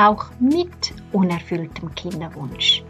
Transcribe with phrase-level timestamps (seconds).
[0.00, 2.82] auch mit unerfülltem Kinderwunsch.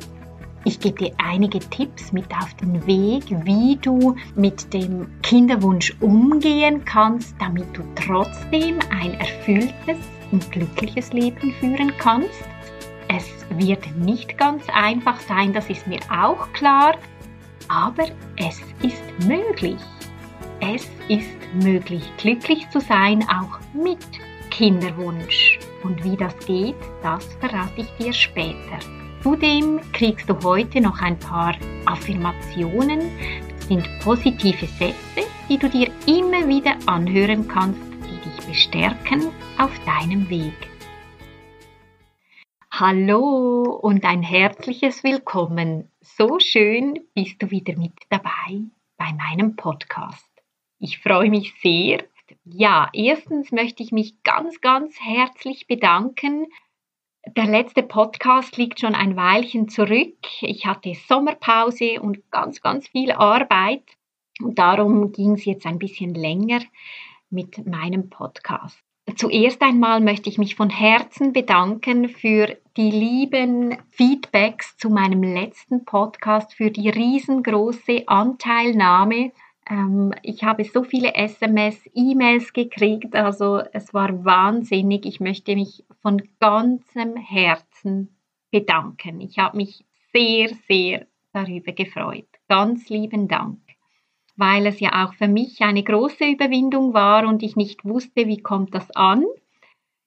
[0.65, 6.85] Ich gebe dir einige Tipps mit auf den Weg, wie du mit dem Kinderwunsch umgehen
[6.85, 9.97] kannst, damit du trotzdem ein erfülltes
[10.31, 12.45] und glückliches Leben führen kannst.
[13.09, 16.95] Es wird nicht ganz einfach sein, das ist mir auch klar,
[17.69, 18.05] aber
[18.37, 19.81] es ist möglich.
[20.61, 24.07] Es ist möglich, glücklich zu sein, auch mit
[24.51, 25.50] Kinderwunsch.
[25.83, 28.79] Und wie das geht, das verrate ich dir später.
[29.23, 31.55] Zudem kriegst du heute noch ein paar
[31.87, 33.01] Affirmationen.
[33.49, 39.29] Das sind positive Sätze, die du dir immer wieder anhören kannst, die dich bestärken
[39.59, 40.55] auf deinem Weg.
[42.71, 45.91] Hallo und ein herzliches Willkommen.
[46.01, 48.61] So schön bist du wieder mit dabei
[48.97, 50.31] bei meinem Podcast.
[50.79, 52.05] Ich freue mich sehr.
[52.45, 56.47] Ja, erstens möchte ich mich ganz, ganz herzlich bedanken.
[57.37, 60.17] Der letzte Podcast liegt schon ein Weilchen zurück.
[60.41, 63.85] Ich hatte Sommerpause und ganz, ganz viel Arbeit.
[64.41, 66.61] Und darum ging es jetzt ein bisschen länger
[67.29, 68.83] mit meinem Podcast.
[69.17, 75.85] Zuerst einmal möchte ich mich von Herzen bedanken für die lieben Feedbacks zu meinem letzten
[75.85, 79.33] Podcast, für die riesengroße Anteilnahme
[79.69, 85.07] ähm, ich habe so viele SMS, E-Mails gekriegt, also es war wahnsinnig.
[85.07, 88.17] Ich möchte mich von ganzem Herzen
[88.51, 89.21] bedanken.
[89.21, 92.29] Ich habe mich sehr, sehr darüber gefreut.
[92.49, 93.61] Ganz lieben Dank,
[94.37, 98.43] weil es ja auch für mich eine große Überwindung war und ich nicht wusste, wie
[98.43, 99.25] kommt das an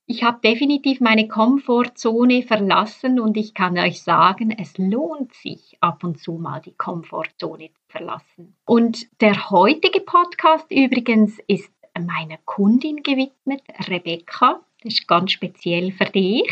[0.06, 6.04] ich habe definitiv meine Komfortzone verlassen und ich kann euch sagen, es lohnt sich ab
[6.04, 8.56] und zu mal die Komfortzone zu verlassen.
[8.66, 14.60] Und der heutige Podcast übrigens ist meiner Kundin gewidmet, Rebecca.
[14.84, 16.50] Das ist ganz speziell für dich,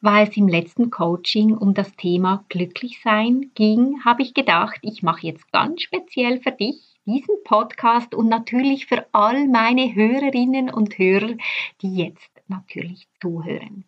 [0.00, 5.26] weil es im letzten Coaching um das Thema Glücklichsein ging, habe ich gedacht, ich mache
[5.26, 11.34] jetzt ganz speziell für dich diesen Podcast und natürlich für all meine Hörerinnen und Hörer,
[11.82, 13.84] die jetzt natürlich zuhören.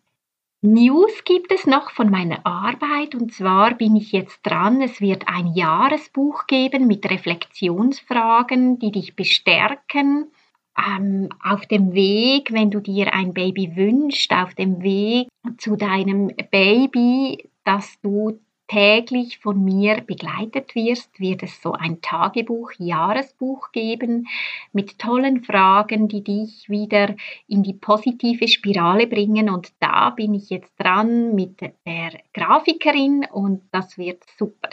[0.61, 4.81] News gibt es noch von meiner Arbeit und zwar bin ich jetzt dran.
[4.81, 10.31] Es wird ein Jahresbuch geben mit Reflexionsfragen, die dich bestärken.
[10.77, 16.27] Ähm, auf dem Weg, wenn du dir ein Baby wünschst, auf dem Weg zu deinem
[16.51, 24.27] Baby, dass du täglich von mir begleitet wirst, wird es so ein Tagebuch, Jahresbuch geben
[24.71, 27.15] mit tollen Fragen, die dich wieder
[27.47, 29.49] in die positive Spirale bringen.
[29.49, 34.69] Und da bin ich jetzt dran mit der Grafikerin und das wird super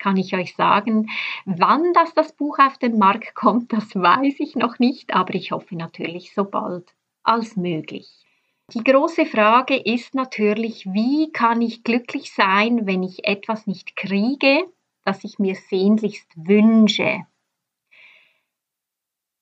[0.00, 1.08] kann ich euch sagen.
[1.46, 5.50] Wann das, das Buch auf den Markt kommt, das weiß ich noch nicht, aber ich
[5.50, 8.23] hoffe natürlich so bald als möglich.
[8.72, 14.64] Die große Frage ist natürlich, wie kann ich glücklich sein, wenn ich etwas nicht kriege,
[15.04, 17.26] das ich mir sehnlichst wünsche?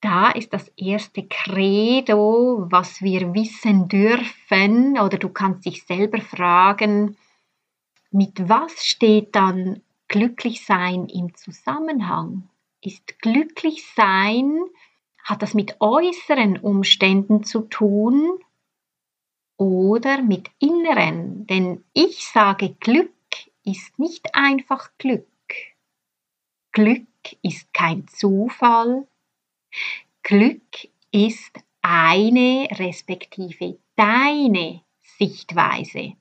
[0.01, 7.17] Da ist das erste Credo, was wir wissen dürfen, oder du kannst dich selber fragen,
[8.11, 12.49] mit was steht dann glücklich sein im Zusammenhang?
[12.81, 14.59] Ist glücklich sein,
[15.23, 18.41] hat das mit äußeren Umständen zu tun
[19.57, 23.13] oder mit inneren, denn ich sage, Glück
[23.65, 25.27] ist nicht einfach Glück.
[26.73, 27.07] Glück
[27.43, 29.07] ist kein Zufall.
[30.23, 36.15] Glück ist eine respektive deine Sichtweise.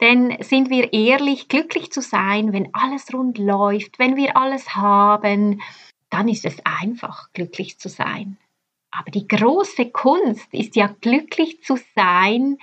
[0.00, 5.62] Denn sind wir ehrlich, glücklich zu sein, wenn alles rund läuft, wenn wir alles haben,
[6.10, 8.36] dann ist es einfach, glücklich zu sein.
[9.02, 12.56] Aber die große Kunst ist ja glücklich zu sein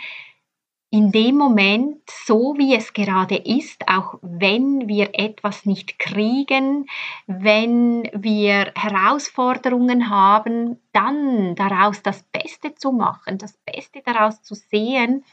[0.89, 6.85] in dem Moment, so wie es gerade ist, auch wenn wir etwas nicht kriegen,
[7.27, 15.25] wenn wir Herausforderungen haben, dann daraus das Beste zu machen, das Beste daraus zu sehen,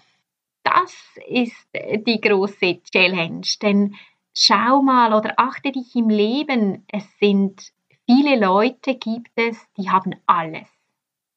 [0.64, 0.93] das
[1.29, 3.47] ist die große Challenge.
[3.62, 3.94] Denn
[4.35, 7.73] schau mal oder achte dich im Leben, es sind
[8.06, 10.75] viele Leute gibt es, die haben alles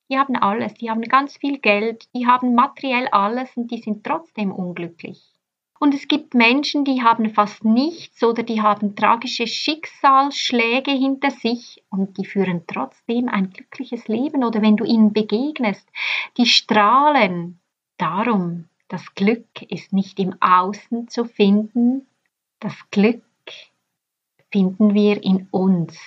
[0.10, 4.04] die haben alles, die haben ganz viel Geld, die haben materiell alles und die sind
[4.04, 5.22] trotzdem unglücklich.
[5.80, 11.82] Und es gibt Menschen, die haben fast nichts oder die haben tragische Schicksalsschläge hinter sich
[11.90, 14.44] und die führen trotzdem ein glückliches Leben.
[14.44, 15.88] Oder wenn du ihnen begegnest,
[16.38, 17.62] die strahlen.
[17.98, 22.08] Darum, das Glück ist nicht im Außen zu finden.
[22.60, 23.24] Das Glück
[24.52, 25.98] finden wir in uns.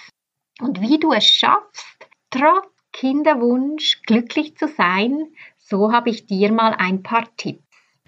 [0.60, 5.26] Und wie du es schaffst, trotz Kinderwunsch glücklich zu sein,
[5.58, 7.62] so habe ich dir mal ein paar Tipps.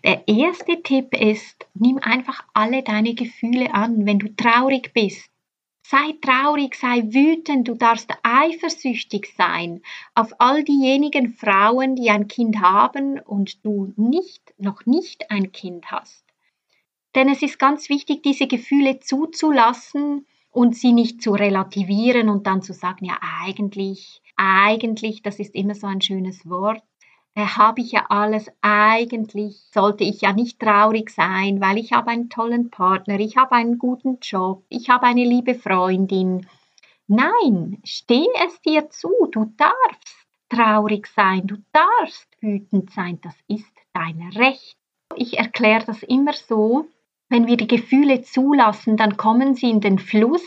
[0.05, 5.31] Der erste Tipp ist, nimm einfach alle deine Gefühle an, wenn du traurig bist.
[5.87, 9.83] Sei traurig, sei wütend, du darfst eifersüchtig sein
[10.15, 15.91] auf all diejenigen Frauen, die ein Kind haben und du nicht, noch nicht ein Kind
[15.91, 16.25] hast.
[17.15, 22.63] Denn es ist ganz wichtig, diese Gefühle zuzulassen und sie nicht zu relativieren und dann
[22.63, 26.83] zu sagen, ja eigentlich, eigentlich, das ist immer so ein schönes Wort,
[27.35, 32.11] äh, habe ich ja alles, eigentlich sollte ich ja nicht traurig sein, weil ich habe
[32.11, 36.47] einen tollen Partner, ich habe einen guten Job, ich habe eine liebe Freundin.
[37.07, 43.73] Nein, steh es dir zu, du darfst traurig sein, du darfst wütend sein, das ist
[43.93, 44.77] dein Recht.
[45.17, 46.87] Ich erkläre das immer so,
[47.29, 50.45] wenn wir die Gefühle zulassen, dann kommen sie in den Fluss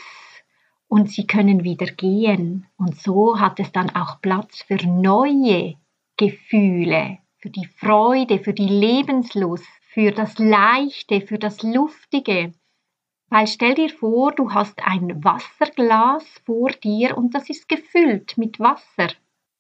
[0.88, 2.68] und sie können wieder gehen.
[2.78, 5.76] Und so hat es dann auch Platz für neue
[6.18, 12.54] Gefühle, für die Freude, für die Lebenslust, für das Leichte, für das Luftige.
[13.30, 18.60] Weil stell dir vor, du hast ein Wasserglas vor dir und das ist gefüllt mit
[18.60, 19.10] Wasser.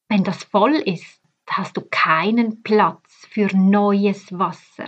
[0.07, 4.85] Wenn das voll ist, hast du keinen Platz für neues Wasser.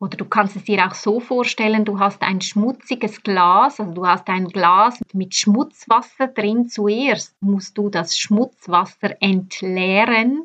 [0.00, 4.06] Oder du kannst es dir auch so vorstellen, du hast ein schmutziges Glas, also du
[4.06, 6.68] hast ein Glas mit Schmutzwasser drin.
[6.68, 10.44] Zuerst musst du das Schmutzwasser entleeren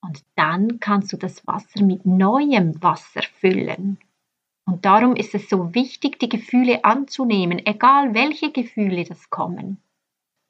[0.00, 3.98] und dann kannst du das Wasser mit neuem Wasser füllen.
[4.64, 9.78] Und darum ist es so wichtig, die Gefühle anzunehmen, egal welche Gefühle das kommen.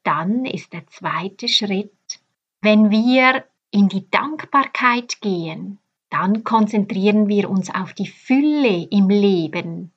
[0.03, 2.21] Dann ist der zweite Schritt,
[2.61, 5.78] wenn wir in die Dankbarkeit gehen,
[6.09, 9.91] dann konzentrieren wir uns auf die Fülle im Leben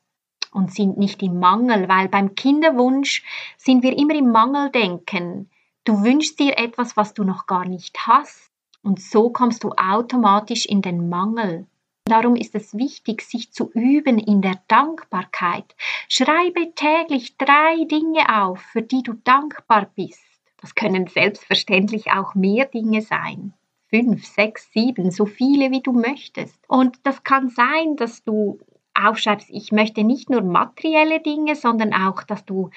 [0.52, 3.24] und sind nicht im Mangel, weil beim Kinderwunsch
[3.56, 5.50] sind wir immer im Mangeldenken.
[5.84, 8.50] Du wünschst dir etwas, was du noch gar nicht hast.
[8.82, 11.66] Und so kommst du automatisch in den Mangel.
[12.04, 15.76] Darum ist es wichtig, sich zu üben in der Dankbarkeit.
[16.08, 20.20] Schreibe täglich drei Dinge auf, für die du dankbar bist.
[20.60, 23.54] Das können selbstverständlich auch mehr Dinge sein.
[23.92, 26.58] Fünf, sechs, sieben, so viele wie du möchtest.
[26.68, 28.58] Und das kann sein, dass du
[28.94, 32.70] aufschreibst, ich möchte nicht nur materielle Dinge, sondern auch, dass du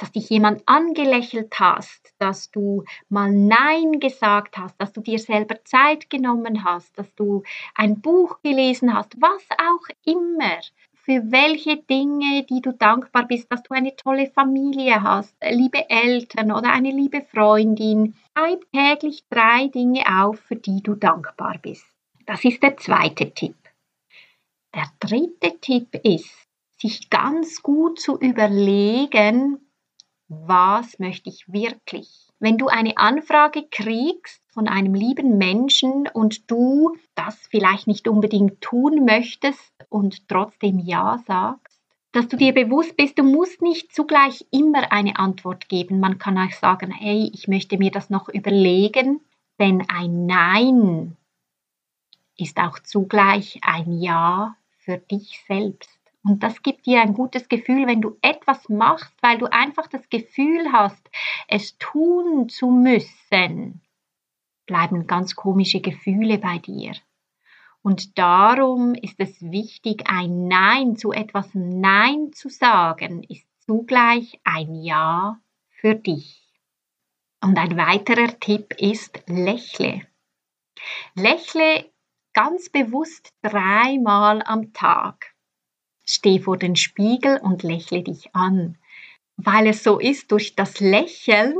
[0.00, 5.62] dass dich jemand angelächelt hast, dass du mal Nein gesagt hast, dass du dir selber
[5.64, 7.42] Zeit genommen hast, dass du
[7.74, 10.58] ein Buch gelesen hast, was auch immer.
[10.94, 16.52] Für welche Dinge, die du dankbar bist, dass du eine tolle Familie hast, liebe Eltern
[16.52, 18.14] oder eine liebe Freundin.
[18.40, 21.84] Schreib täglich drei Dinge auf, für die du dankbar bist.
[22.24, 23.56] Das ist der zweite Tipp.
[24.74, 26.48] Der dritte Tipp ist,
[26.78, 29.58] sich ganz gut zu überlegen,
[30.28, 32.28] was möchte ich wirklich?
[32.38, 38.62] Wenn du eine Anfrage kriegst von einem lieben Menschen und du das vielleicht nicht unbedingt
[38.62, 41.69] tun möchtest und trotzdem Ja sagst,
[42.12, 46.00] dass du dir bewusst bist, du musst nicht zugleich immer eine Antwort geben.
[46.00, 49.20] Man kann auch sagen, hey, ich möchte mir das noch überlegen,
[49.58, 51.16] denn ein Nein
[52.36, 56.00] ist auch zugleich ein Ja für dich selbst.
[56.22, 60.08] Und das gibt dir ein gutes Gefühl, wenn du etwas machst, weil du einfach das
[60.10, 61.10] Gefühl hast,
[61.48, 63.80] es tun zu müssen,
[64.66, 66.92] bleiben ganz komische Gefühle bei dir.
[67.82, 74.74] Und darum ist es wichtig, ein Nein zu etwas Nein zu sagen, ist zugleich ein
[74.74, 76.42] Ja für dich.
[77.42, 80.02] Und ein weiterer Tipp ist Lächle.
[81.14, 81.90] Lächle
[82.34, 85.34] ganz bewusst dreimal am Tag.
[86.04, 88.76] Steh vor den Spiegel und lächle dich an.
[89.36, 91.56] Weil es so ist, durch das Lächeln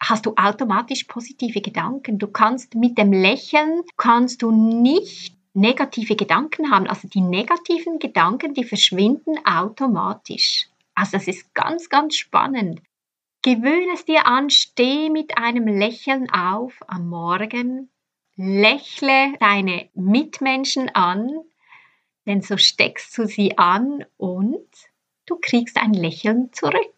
[0.00, 2.18] hast du automatisch positive Gedanken.
[2.18, 6.86] Du kannst mit dem Lächeln, kannst du nicht negative Gedanken haben.
[6.86, 10.68] Also die negativen Gedanken, die verschwinden automatisch.
[10.94, 12.80] Also das ist ganz, ganz spannend.
[13.42, 17.90] Gewöhne es dir an, steh mit einem Lächeln auf am Morgen,
[18.36, 21.28] lächle deine Mitmenschen an,
[22.26, 24.68] denn so steckst du sie an und
[25.26, 26.94] du kriegst ein Lächeln zurück.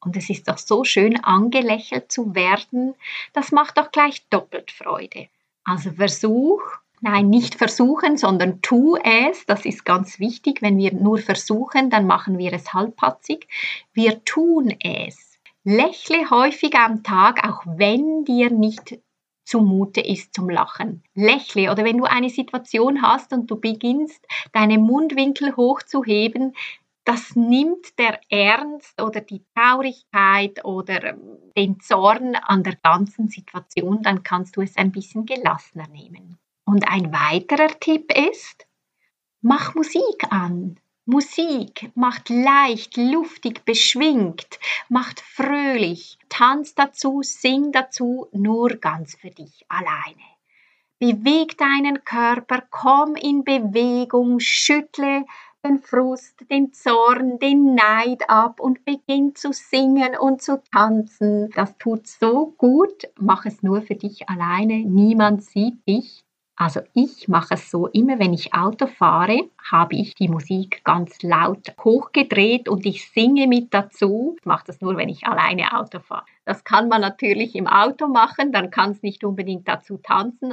[0.00, 2.94] Und es ist doch so schön, angelächelt zu werden.
[3.32, 5.28] Das macht doch gleich doppelt Freude.
[5.64, 6.62] Also versuch,
[7.00, 9.46] Nein, nicht versuchen, sondern tu es.
[9.46, 10.62] Das ist ganz wichtig.
[10.62, 13.46] Wenn wir nur versuchen, dann machen wir es halbpatzig.
[13.92, 15.38] Wir tun es.
[15.64, 18.98] Lächle häufig am Tag, auch wenn dir nicht
[19.44, 21.02] zumute ist zum Lachen.
[21.14, 26.54] Lächle oder wenn du eine Situation hast und du beginnst, deine Mundwinkel hochzuheben,
[27.04, 34.02] das nimmt der Ernst oder die Traurigkeit oder ähm, den Zorn an der ganzen Situation,
[34.02, 36.38] dann kannst du es ein bisschen gelassener nehmen.
[36.68, 38.66] Und ein weiterer Tipp ist,
[39.40, 40.78] mach Musik an.
[41.06, 44.60] Musik macht leicht, luftig, beschwingt,
[44.90, 50.28] macht fröhlich, tanz dazu, sing dazu, nur ganz für dich alleine.
[50.98, 55.24] Beweg deinen Körper, komm in Bewegung, schüttle
[55.64, 61.48] den Frust, den Zorn, den Neid ab und beginn zu singen und zu tanzen.
[61.56, 63.04] Das tut so gut.
[63.18, 64.80] Mach es nur für dich alleine.
[64.84, 66.26] Niemand sieht dich.
[66.60, 71.22] Also ich mache es so, immer wenn ich Auto fahre, habe ich die Musik ganz
[71.22, 74.34] laut hochgedreht und ich singe mit dazu.
[74.40, 76.24] Ich mache das nur, wenn ich alleine Auto fahre.
[76.44, 80.52] Das kann man natürlich im Auto machen, dann kann es nicht unbedingt dazu tanzen.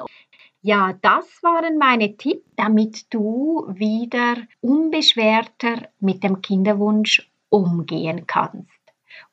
[0.61, 8.69] Ja, das waren meine Tipps, damit du wieder unbeschwerter mit dem Kinderwunsch umgehen kannst.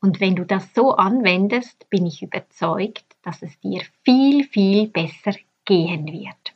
[0.00, 5.34] Und wenn du das so anwendest, bin ich überzeugt, dass es dir viel, viel besser
[5.66, 6.51] gehen wird.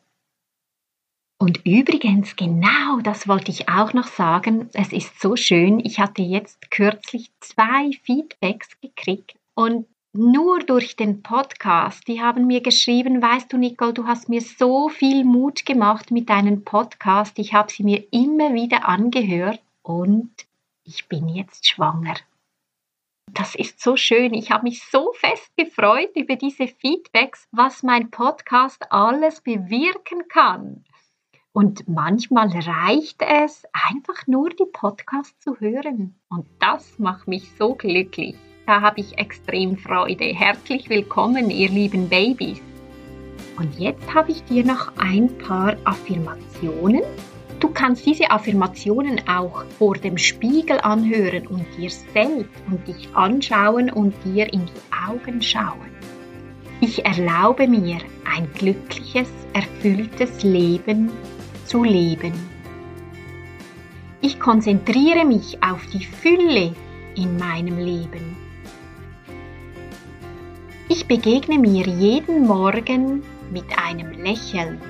[1.39, 4.71] Und übrigens, genau das wollte ich auch noch sagen.
[4.73, 5.81] Es ist so schön.
[5.81, 12.63] Ich hatte jetzt kürzlich zwei Feedbacks gekriegt und nur durch den Podcast, die haben mir
[12.63, 17.39] geschrieben, weißt du, Nicole, du hast mir so viel Mut gemacht mit deinem Podcast.
[17.39, 20.31] Ich habe sie mir immer wieder angehört und
[20.85, 22.15] ich bin jetzt schwanger.
[23.31, 24.33] Das ist so schön.
[24.33, 30.85] Ich habe mich so fest gefreut über diese Feedbacks, was mein Podcast alles bewirken kann.
[31.57, 36.15] Und manchmal reicht es, einfach nur die Podcasts zu hören.
[36.29, 38.37] Und das macht mich so glücklich.
[38.67, 40.27] Da habe ich extrem Freude.
[40.27, 42.61] Herzlich willkommen, ihr lieben Babys.
[43.57, 47.01] Und jetzt habe ich dir noch ein paar Affirmationen.
[47.59, 53.91] Du kannst diese Affirmationen auch vor dem Spiegel anhören und dir selbst und dich anschauen
[53.91, 55.89] und dir in die Augen schauen.
[56.83, 57.97] Ich erlaube mir
[58.31, 61.11] ein glückliches, erfülltes Leben
[61.67, 62.33] zu leben.
[64.21, 66.75] Ich konzentriere mich auf die Fülle
[67.17, 68.37] in meinem Leben.
[70.89, 74.81] Ich begegne mir jeden Morgen mit einem Lächeln.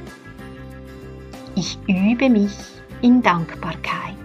[1.55, 2.55] Ich übe mich
[3.03, 4.17] in Dankbarkeit.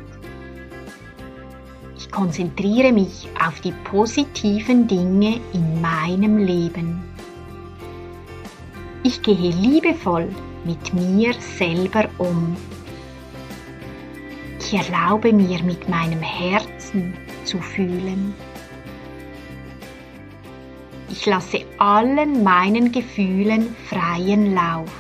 [1.98, 7.04] Ich konzentriere mich auf die positiven Dinge in meinem Leben.
[9.04, 10.30] Ich gehe liebevoll
[10.64, 12.56] mit mir selber um.
[14.60, 18.36] Ich erlaube mir mit meinem Herzen zu fühlen.
[21.10, 24.92] Ich lasse allen meinen Gefühlen freien Lauf.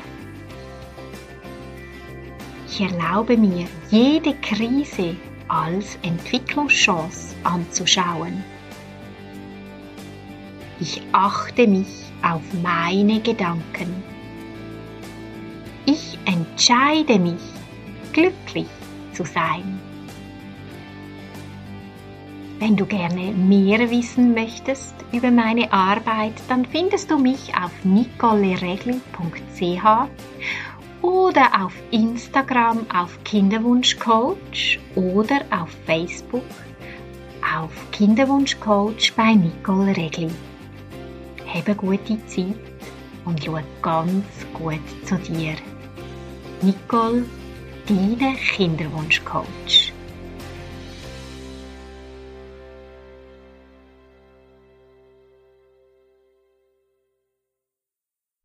[2.67, 5.15] Ich erlaube mir, jede Krise
[5.47, 8.43] als Entwicklungschance anzuschauen.
[10.81, 14.03] Ich achte mich auf meine Gedanken.
[15.85, 17.43] Ich entscheide mich,
[18.13, 18.65] glücklich
[19.13, 19.79] zu sein.
[22.57, 29.83] Wenn du gerne mehr wissen möchtest über meine Arbeit, dann findest du mich auf nicoleregli.ch
[31.03, 36.41] oder auf Instagram auf Kinderwunschcoach oder auf Facebook
[37.43, 40.31] auf Kinderwunschcoach bei Nicole Regli.
[41.53, 42.55] Habe gute Zeit
[43.25, 45.55] und schau ganz gut zu dir.
[46.61, 47.25] Nicole,
[47.87, 49.80] deine Kinderwunschcoach.